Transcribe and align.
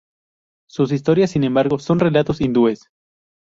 Sus 0.67 0.91
historias, 0.93 1.29
sin 1.29 1.43
embargo, 1.43 1.77
son 1.77 1.99
relatos 1.99 2.41
hindúes. 2.41 2.89